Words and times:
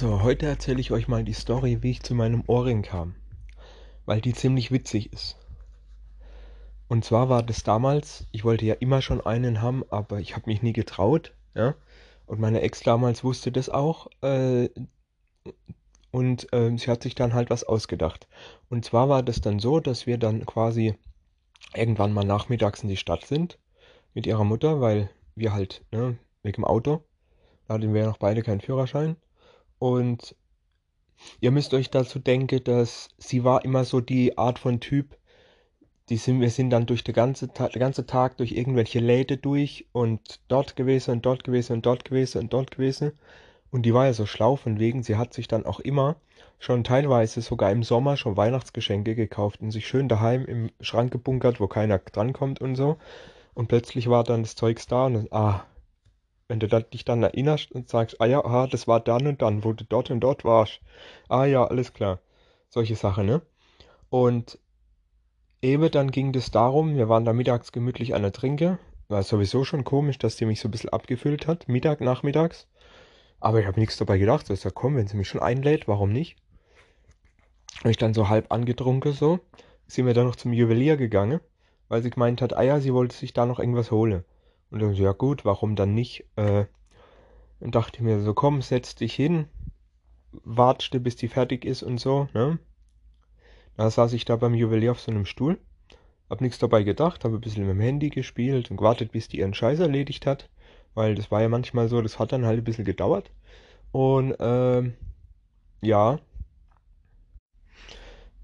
So, 0.00 0.22
heute 0.22 0.46
erzähle 0.46 0.80
ich 0.80 0.92
euch 0.92 1.08
mal 1.08 1.24
die 1.24 1.34
Story, 1.34 1.82
wie 1.82 1.90
ich 1.90 2.02
zu 2.02 2.14
meinem 2.14 2.42
Ohrring 2.46 2.80
kam, 2.80 3.16
weil 4.06 4.22
die 4.22 4.32
ziemlich 4.32 4.72
witzig 4.72 5.12
ist. 5.12 5.36
Und 6.88 7.04
zwar 7.04 7.28
war 7.28 7.42
das 7.42 7.64
damals, 7.64 8.26
ich 8.32 8.42
wollte 8.42 8.64
ja 8.64 8.72
immer 8.72 9.02
schon 9.02 9.20
einen 9.20 9.60
haben, 9.60 9.84
aber 9.90 10.18
ich 10.18 10.34
habe 10.34 10.48
mich 10.48 10.62
nie 10.62 10.72
getraut, 10.72 11.34
ja. 11.54 11.74
Und 12.24 12.40
meine 12.40 12.62
Ex 12.62 12.80
damals 12.80 13.24
wusste 13.24 13.52
das 13.52 13.68
auch, 13.68 14.06
äh, 14.22 14.70
und 16.12 16.50
äh, 16.54 16.74
sie 16.78 16.90
hat 16.90 17.02
sich 17.02 17.14
dann 17.14 17.34
halt 17.34 17.50
was 17.50 17.64
ausgedacht. 17.64 18.26
Und 18.70 18.86
zwar 18.86 19.10
war 19.10 19.22
das 19.22 19.42
dann 19.42 19.58
so, 19.58 19.80
dass 19.80 20.06
wir 20.06 20.16
dann 20.16 20.46
quasi 20.46 20.94
irgendwann 21.74 22.14
mal 22.14 22.24
nachmittags 22.24 22.82
in 22.82 22.88
die 22.88 22.96
Stadt 22.96 23.26
sind 23.26 23.58
mit 24.14 24.26
ihrer 24.26 24.44
Mutter, 24.44 24.80
weil 24.80 25.10
wir 25.34 25.52
halt, 25.52 25.84
ne, 25.92 26.16
wegen 26.42 26.62
dem 26.62 26.64
Auto, 26.64 27.04
da 27.68 27.74
hatten 27.74 27.92
wir 27.92 28.00
ja 28.00 28.06
noch 28.06 28.16
beide 28.16 28.42
keinen 28.42 28.62
Führerschein. 28.62 29.16
Und 29.80 30.36
ihr 31.40 31.50
müsst 31.50 31.72
euch 31.74 31.90
dazu 31.90 32.18
denken, 32.18 32.62
dass 32.62 33.08
sie 33.16 33.44
war 33.44 33.64
immer 33.64 33.84
so 33.84 34.00
die 34.00 34.36
Art 34.38 34.58
von 34.58 34.78
Typ, 34.78 35.16
die 36.10 36.18
sind, 36.18 36.40
wir 36.40 36.50
sind 36.50 36.70
dann 36.70 36.86
durch 36.86 37.02
den 37.02 37.14
ganzen 37.14 37.54
Tag, 37.54 37.72
den 37.72 37.80
ganzen 37.80 38.06
Tag 38.06 38.36
durch 38.36 38.52
irgendwelche 38.52 39.00
Läden 39.00 39.40
durch 39.40 39.86
und 39.92 40.40
dort 40.48 40.76
gewesen 40.76 41.12
und 41.12 41.26
dort 41.26 41.44
gewesen 41.44 41.72
und 41.72 41.86
dort 41.86 42.04
gewesen 42.04 42.42
und 42.42 42.52
dort 42.52 42.70
gewesen. 42.72 43.12
Und 43.70 43.82
die 43.86 43.94
war 43.94 44.04
ja 44.04 44.12
so 44.12 44.26
schlau 44.26 44.56
von 44.56 44.78
wegen, 44.78 45.02
sie 45.02 45.16
hat 45.16 45.32
sich 45.32 45.48
dann 45.48 45.64
auch 45.64 45.80
immer 45.80 46.16
schon 46.58 46.84
teilweise 46.84 47.40
sogar 47.40 47.72
im 47.72 47.82
Sommer 47.82 48.18
schon 48.18 48.36
Weihnachtsgeschenke 48.36 49.14
gekauft 49.14 49.62
und 49.62 49.70
sich 49.70 49.86
schön 49.88 50.08
daheim 50.08 50.44
im 50.44 50.70
Schrank 50.80 51.10
gebunkert, 51.10 51.58
wo 51.58 51.68
keiner 51.68 51.98
drankommt 52.00 52.60
und 52.60 52.76
so. 52.76 52.98
Und 53.54 53.68
plötzlich 53.68 54.10
war 54.10 54.24
dann 54.24 54.42
das 54.42 54.56
Zeugs 54.56 54.86
da 54.86 55.06
und 55.06 55.14
dann, 55.14 55.28
ah, 55.30 55.64
wenn 56.50 56.58
du 56.58 56.66
dich 56.66 57.04
dann 57.04 57.22
erinnerst 57.22 57.70
und 57.70 57.88
sagst, 57.88 58.20
ah 58.20 58.26
ja, 58.26 58.44
ah, 58.44 58.66
das 58.66 58.88
war 58.88 58.98
dann 58.98 59.28
und 59.28 59.40
dann, 59.40 59.62
wo 59.62 59.72
du 59.72 59.84
dort 59.84 60.10
und 60.10 60.18
dort 60.18 60.44
warst. 60.44 60.80
Ah 61.28 61.44
ja, 61.44 61.64
alles 61.64 61.92
klar. 61.92 62.18
Solche 62.68 62.96
Sachen, 62.96 63.26
ne? 63.26 63.40
Und 64.08 64.58
eben 65.62 65.88
dann 65.92 66.10
ging 66.10 66.34
es 66.34 66.50
darum, 66.50 66.96
wir 66.96 67.08
waren 67.08 67.24
da 67.24 67.32
mittags 67.32 67.70
gemütlich 67.70 68.16
an 68.16 68.22
der 68.22 68.32
Trinke. 68.32 68.80
War 69.06 69.22
sowieso 69.22 69.64
schon 69.64 69.84
komisch, 69.84 70.18
dass 70.18 70.34
die 70.34 70.44
mich 70.44 70.60
so 70.60 70.66
ein 70.66 70.72
bisschen 70.72 70.90
abgefüllt 70.90 71.46
hat, 71.46 71.68
Mittag, 71.68 72.00
nachmittags. 72.00 72.66
Aber 73.38 73.60
ich 73.60 73.66
habe 73.68 73.78
nichts 73.78 73.96
dabei 73.96 74.18
gedacht. 74.18 74.44
So 74.44 74.52
ist 74.52 74.64
ja 74.64 74.72
komm, 74.72 74.96
wenn 74.96 75.06
sie 75.06 75.16
mich 75.16 75.28
schon 75.28 75.40
einlädt, 75.40 75.86
warum 75.86 76.12
nicht? 76.12 76.36
Und 77.84 77.90
ich 77.90 77.96
dann 77.96 78.12
so 78.12 78.28
halb 78.28 78.50
angetrunken 78.50 79.12
so, 79.12 79.38
sind 79.86 80.04
wir 80.04 80.14
dann 80.14 80.26
noch 80.26 80.34
zum 80.34 80.52
Juwelier 80.52 80.96
gegangen, 80.96 81.38
weil 81.86 82.02
sie 82.02 82.10
gemeint 82.10 82.42
hat, 82.42 82.56
ah 82.56 82.62
ja, 82.62 82.80
sie 82.80 82.92
wollte 82.92 83.14
sich 83.14 83.32
da 83.32 83.46
noch 83.46 83.60
irgendwas 83.60 83.92
holen. 83.92 84.24
Und 84.70 84.80
dann 84.80 84.94
so, 84.94 85.02
ja 85.02 85.12
gut, 85.12 85.44
warum 85.44 85.76
dann 85.76 85.94
nicht? 85.94 86.24
Äh, 86.36 86.66
dann 87.60 87.70
dachte 87.72 88.02
mir 88.02 88.20
so, 88.20 88.34
komm, 88.34 88.62
setz 88.62 88.94
dich 88.94 89.14
hin, 89.14 89.46
wartete, 90.32 91.00
bis 91.00 91.16
die 91.16 91.28
fertig 91.28 91.64
ist 91.64 91.82
und 91.82 91.98
so, 91.98 92.28
ne? 92.32 92.58
Da 93.76 93.90
saß 93.90 94.12
ich 94.12 94.24
da 94.24 94.36
beim 94.36 94.54
Juwelier 94.54 94.92
auf 94.92 95.00
so 95.00 95.10
einem 95.10 95.26
Stuhl, 95.26 95.58
hab 96.28 96.40
nichts 96.40 96.58
dabei 96.58 96.82
gedacht, 96.82 97.24
habe 97.24 97.36
ein 97.36 97.40
bisschen 97.40 97.66
mit 97.66 97.74
dem 97.74 97.80
Handy 97.80 98.10
gespielt 98.10 98.70
und 98.70 98.76
gewartet, 98.76 99.12
bis 99.12 99.28
die 99.28 99.38
ihren 99.38 99.54
Scheiß 99.54 99.80
erledigt 99.80 100.26
hat, 100.26 100.48
weil 100.94 101.14
das 101.14 101.30
war 101.30 101.40
ja 101.42 101.48
manchmal 101.48 101.88
so, 101.88 102.00
das 102.02 102.18
hat 102.18 102.32
dann 102.32 102.46
halt 102.46 102.58
ein 102.58 102.64
bisschen 102.64 102.84
gedauert. 102.84 103.30
Und 103.90 104.36
ähm, 104.38 104.94
ja, 105.80 106.18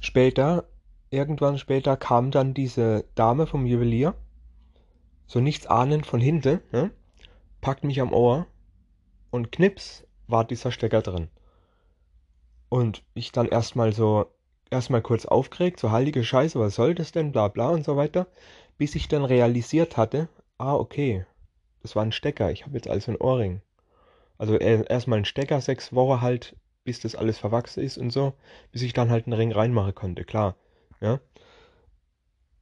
später, 0.00 0.68
irgendwann 1.10 1.58
später 1.58 1.96
kam 1.96 2.30
dann 2.30 2.54
diese 2.54 3.04
Dame 3.14 3.46
vom 3.46 3.66
Juwelier 3.66 4.14
so 5.26 5.40
nichts 5.40 5.66
ahnend 5.66 6.06
von 6.06 6.20
hinten, 6.20 6.60
ne, 6.72 6.90
packt 7.60 7.84
mich 7.84 8.00
am 8.00 8.12
Ohr 8.12 8.46
und 9.30 9.52
knips 9.52 10.06
war 10.26 10.44
dieser 10.44 10.72
Stecker 10.72 11.02
drin. 11.02 11.28
Und 12.68 13.02
ich 13.14 13.32
dann 13.32 13.48
erstmal 13.48 13.92
so, 13.92 14.26
erstmal 14.70 15.02
kurz 15.02 15.26
aufgeregt, 15.26 15.80
so 15.80 15.90
heilige 15.90 16.24
Scheiße, 16.24 16.58
was 16.58 16.74
soll 16.74 16.94
das 16.94 17.12
denn, 17.12 17.32
bla 17.32 17.48
bla 17.48 17.68
und 17.68 17.84
so 17.84 17.96
weiter, 17.96 18.26
bis 18.78 18.94
ich 18.94 19.08
dann 19.08 19.24
realisiert 19.24 19.96
hatte, 19.96 20.28
ah, 20.58 20.74
okay, 20.74 21.26
das 21.82 21.94
war 21.94 22.02
ein 22.02 22.12
Stecker, 22.12 22.50
ich 22.50 22.64
habe 22.64 22.74
jetzt 22.74 22.88
also 22.88 23.12
ein 23.12 23.20
Ohrring. 23.20 23.60
Also 24.38 24.56
erstmal 24.56 25.18
ein 25.18 25.24
Stecker, 25.24 25.60
sechs 25.60 25.92
Wochen 25.92 26.20
halt, 26.20 26.56
bis 26.82 27.00
das 27.00 27.14
alles 27.14 27.38
verwachsen 27.38 27.82
ist 27.82 27.98
und 27.98 28.10
so, 28.10 28.34
bis 28.72 28.82
ich 28.82 28.92
dann 28.92 29.10
halt 29.10 29.26
einen 29.26 29.34
Ring 29.34 29.52
reinmachen 29.52 29.94
konnte, 29.94 30.24
klar, 30.24 30.56
ja. 31.00 31.20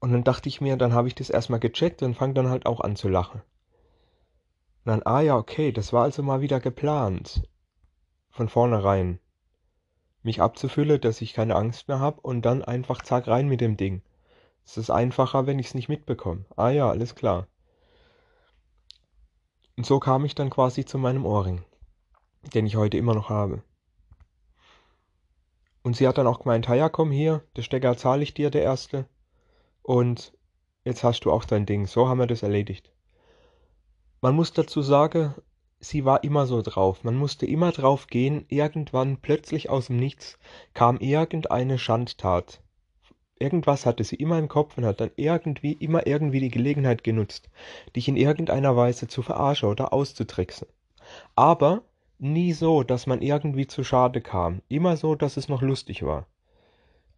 Und 0.00 0.12
dann 0.12 0.24
dachte 0.24 0.48
ich 0.48 0.60
mir, 0.60 0.76
dann 0.76 0.92
habe 0.92 1.08
ich 1.08 1.14
das 1.14 1.30
erstmal 1.30 1.60
gecheckt 1.60 2.02
und 2.02 2.14
fange 2.14 2.34
dann 2.34 2.48
halt 2.48 2.66
auch 2.66 2.80
an 2.80 2.96
zu 2.96 3.08
lachen. 3.08 3.42
Und 4.84 4.92
dann, 4.92 5.02
ah 5.04 5.20
ja, 5.20 5.36
okay, 5.36 5.72
das 5.72 5.92
war 5.92 6.04
also 6.04 6.22
mal 6.22 6.40
wieder 6.40 6.60
geplant. 6.60 7.42
Von 8.30 8.48
vornherein. 8.48 9.18
Mich 10.22 10.40
abzufüllen, 10.40 11.00
dass 11.00 11.20
ich 11.20 11.34
keine 11.34 11.56
Angst 11.56 11.88
mehr 11.88 11.98
habe 11.98 12.20
und 12.20 12.42
dann 12.42 12.62
einfach 12.62 13.02
zack 13.02 13.26
rein 13.26 13.48
mit 13.48 13.60
dem 13.60 13.76
Ding. 13.76 14.02
Es 14.64 14.76
ist 14.76 14.90
einfacher, 14.90 15.46
wenn 15.46 15.58
ich 15.58 15.68
es 15.68 15.74
nicht 15.74 15.88
mitbekomme. 15.88 16.44
Ah 16.56 16.70
ja, 16.70 16.88
alles 16.88 17.14
klar. 17.14 17.48
Und 19.76 19.86
so 19.86 19.98
kam 19.98 20.24
ich 20.24 20.34
dann 20.34 20.50
quasi 20.50 20.84
zu 20.84 20.98
meinem 20.98 21.24
Ohrring, 21.24 21.64
den 22.52 22.66
ich 22.66 22.76
heute 22.76 22.98
immer 22.98 23.14
noch 23.14 23.30
habe. 23.30 23.62
Und 25.82 25.96
sie 25.96 26.06
hat 26.06 26.18
dann 26.18 26.26
auch 26.26 26.40
gemeint, 26.40 26.66
ja 26.66 26.88
komm 26.88 27.10
hier, 27.10 27.42
der 27.56 27.62
Stecker 27.62 27.96
zahle 27.96 28.22
ich 28.22 28.34
dir, 28.34 28.50
der 28.50 28.62
erste. 28.62 29.08
Und 29.88 30.34
jetzt 30.84 31.02
hast 31.02 31.20
du 31.20 31.32
auch 31.32 31.46
dein 31.46 31.64
Ding. 31.64 31.86
So 31.86 32.08
haben 32.08 32.18
wir 32.18 32.26
das 32.26 32.42
erledigt. 32.42 32.92
Man 34.20 34.36
muss 34.36 34.52
dazu 34.52 34.82
sagen, 34.82 35.34
sie 35.80 36.04
war 36.04 36.24
immer 36.24 36.46
so 36.46 36.60
drauf. 36.60 37.04
Man 37.04 37.16
musste 37.16 37.46
immer 37.46 37.72
drauf 37.72 38.06
gehen. 38.06 38.44
Irgendwann 38.50 39.16
plötzlich 39.16 39.70
aus 39.70 39.86
dem 39.86 39.96
Nichts 39.96 40.38
kam 40.74 40.98
irgendeine 40.98 41.78
Schandtat. 41.78 42.60
Irgendwas 43.38 43.86
hatte 43.86 44.04
sie 44.04 44.16
immer 44.16 44.38
im 44.38 44.48
Kopf 44.48 44.76
und 44.76 44.84
hat 44.84 45.00
dann 45.00 45.10
irgendwie, 45.16 45.72
immer 45.72 46.06
irgendwie 46.06 46.40
die 46.40 46.50
Gelegenheit 46.50 47.02
genutzt, 47.02 47.48
dich 47.96 48.08
in 48.08 48.18
irgendeiner 48.18 48.76
Weise 48.76 49.08
zu 49.08 49.22
verarschen 49.22 49.70
oder 49.70 49.94
auszutricksen. 49.94 50.68
Aber 51.34 51.80
nie 52.18 52.52
so, 52.52 52.82
dass 52.82 53.06
man 53.06 53.22
irgendwie 53.22 53.66
zu 53.66 53.84
Schade 53.84 54.20
kam. 54.20 54.60
Immer 54.68 54.98
so, 54.98 55.14
dass 55.14 55.38
es 55.38 55.48
noch 55.48 55.62
lustig 55.62 56.02
war. 56.02 56.26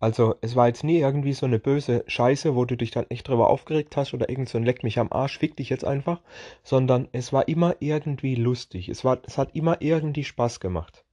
Also 0.00 0.36
es 0.40 0.56
war 0.56 0.66
jetzt 0.66 0.82
nie 0.82 0.98
irgendwie 0.98 1.34
so 1.34 1.44
eine 1.44 1.58
böse 1.58 2.04
Scheiße, 2.06 2.56
wo 2.56 2.64
du 2.64 2.74
dich 2.74 2.90
dann 2.90 3.04
echt 3.10 3.28
drüber 3.28 3.50
aufgeregt 3.50 3.98
hast 3.98 4.14
oder 4.14 4.30
irgend 4.30 4.48
so 4.48 4.56
ein 4.56 4.64
Leck 4.64 4.82
mich 4.82 4.98
am 4.98 5.12
Arsch, 5.12 5.38
fick 5.38 5.56
dich 5.56 5.68
jetzt 5.68 5.84
einfach, 5.84 6.22
sondern 6.64 7.06
es 7.12 7.34
war 7.34 7.48
immer 7.48 7.76
irgendwie 7.80 8.34
lustig. 8.34 8.88
Es, 8.88 9.04
war, 9.04 9.18
es 9.26 9.36
hat 9.36 9.54
immer 9.54 9.82
irgendwie 9.82 10.24
Spaß 10.24 10.58
gemacht. 10.58 11.04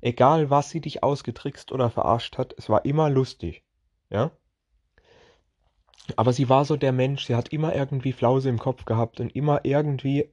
Egal, 0.00 0.50
was 0.50 0.70
sie 0.70 0.80
dich 0.80 1.02
ausgetrickst 1.02 1.72
oder 1.72 1.90
verarscht 1.90 2.38
hat, 2.38 2.54
es 2.56 2.68
war 2.68 2.84
immer 2.84 3.10
lustig. 3.10 3.64
Ja? 4.08 4.30
Aber 6.14 6.32
sie 6.32 6.48
war 6.48 6.64
so 6.64 6.76
der 6.76 6.92
Mensch, 6.92 7.26
sie 7.26 7.34
hat 7.34 7.52
immer 7.52 7.74
irgendwie 7.74 8.12
Flause 8.12 8.48
im 8.50 8.60
Kopf 8.60 8.84
gehabt 8.84 9.18
und 9.18 9.34
immer 9.34 9.64
irgendwie, 9.64 10.28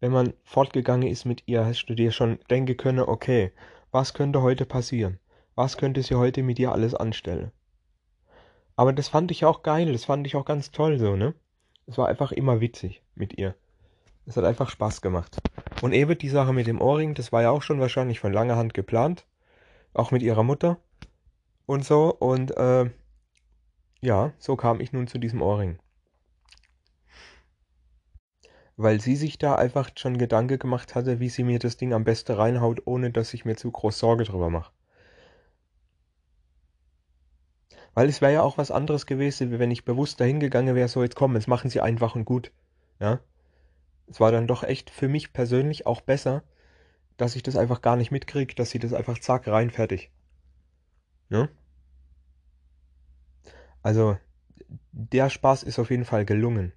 wenn 0.00 0.12
man 0.12 0.32
fortgegangen 0.44 1.06
ist 1.06 1.26
mit 1.26 1.42
ihr, 1.44 1.66
hast 1.66 1.84
du 1.84 1.94
dir 1.94 2.10
schon 2.10 2.38
denken 2.48 2.78
können, 2.78 3.00
okay, 3.00 3.52
was 3.90 4.14
könnte 4.14 4.40
heute 4.40 4.64
passieren? 4.64 5.18
Was 5.60 5.76
könnte 5.76 6.02
sie 6.02 6.14
heute 6.14 6.42
mit 6.42 6.56
dir 6.56 6.72
alles 6.72 6.94
anstellen. 6.94 7.52
Aber 8.76 8.94
das 8.94 9.08
fand 9.08 9.30
ich 9.30 9.44
auch 9.44 9.62
geil, 9.62 9.92
das 9.92 10.06
fand 10.06 10.26
ich 10.26 10.34
auch 10.34 10.46
ganz 10.46 10.70
toll 10.70 10.98
so, 10.98 11.16
ne? 11.16 11.34
Es 11.86 11.98
war 11.98 12.08
einfach 12.08 12.32
immer 12.32 12.62
witzig 12.62 13.02
mit 13.14 13.36
ihr. 13.36 13.54
Es 14.24 14.38
hat 14.38 14.44
einfach 14.46 14.70
Spaß 14.70 15.02
gemacht. 15.02 15.36
Und 15.82 15.92
eben 15.92 16.16
die 16.16 16.30
Sache 16.30 16.54
mit 16.54 16.66
dem 16.66 16.80
Ohrring, 16.80 17.12
das 17.12 17.30
war 17.30 17.42
ja 17.42 17.50
auch 17.50 17.60
schon 17.60 17.78
wahrscheinlich 17.78 18.20
von 18.20 18.32
langer 18.32 18.56
Hand 18.56 18.72
geplant. 18.72 19.26
Auch 19.92 20.12
mit 20.12 20.22
ihrer 20.22 20.42
Mutter 20.42 20.78
und 21.66 21.84
so. 21.84 22.14
Und 22.14 22.56
äh, 22.56 22.88
ja, 24.00 24.32
so 24.38 24.56
kam 24.56 24.80
ich 24.80 24.94
nun 24.94 25.08
zu 25.08 25.18
diesem 25.18 25.42
Ohrring. 25.42 25.78
Weil 28.78 28.98
sie 28.98 29.16
sich 29.16 29.36
da 29.36 29.56
einfach 29.56 29.90
schon 29.94 30.16
Gedanke 30.16 30.56
gemacht 30.56 30.94
hatte, 30.94 31.20
wie 31.20 31.28
sie 31.28 31.44
mir 31.44 31.58
das 31.58 31.76
Ding 31.76 31.92
am 31.92 32.04
besten 32.04 32.32
reinhaut, 32.32 32.86
ohne 32.86 33.10
dass 33.10 33.34
ich 33.34 33.44
mir 33.44 33.56
zu 33.56 33.70
groß 33.70 33.98
Sorge 33.98 34.24
drüber 34.24 34.48
mache. 34.48 34.72
Weil 37.94 38.08
es 38.08 38.20
wäre 38.20 38.32
ja 38.32 38.42
auch 38.42 38.58
was 38.58 38.70
anderes 38.70 39.06
gewesen, 39.06 39.58
wenn 39.58 39.70
ich 39.70 39.84
bewusst 39.84 40.20
dahin 40.20 40.40
gegangen 40.40 40.74
wäre, 40.74 40.88
so 40.88 41.02
jetzt 41.02 41.16
komm, 41.16 41.34
jetzt 41.34 41.48
machen 41.48 41.70
sie 41.70 41.80
einfach 41.80 42.14
und 42.14 42.24
gut. 42.24 42.52
Ja. 43.00 43.20
Es 44.06 44.20
war 44.20 44.32
dann 44.32 44.46
doch 44.46 44.62
echt 44.62 44.90
für 44.90 45.08
mich 45.08 45.32
persönlich 45.32 45.86
auch 45.86 46.00
besser, 46.00 46.42
dass 47.16 47.36
ich 47.36 47.42
das 47.42 47.56
einfach 47.56 47.82
gar 47.82 47.96
nicht 47.96 48.10
mitkriege, 48.10 48.54
dass 48.54 48.70
sie 48.70 48.78
das 48.78 48.92
einfach 48.92 49.18
zack 49.18 49.46
rein 49.46 49.70
fertig. 49.70 50.10
Ne? 51.28 51.48
Also, 53.82 54.18
der 54.92 55.30
Spaß 55.30 55.62
ist 55.62 55.78
auf 55.78 55.90
jeden 55.90 56.04
Fall 56.04 56.24
gelungen. 56.24 56.72